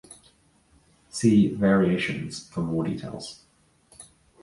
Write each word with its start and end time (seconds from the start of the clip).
See 1.11 1.53
"Variations" 1.53 2.49
for 2.49 2.61
more 2.63 2.83
details. 2.83 3.43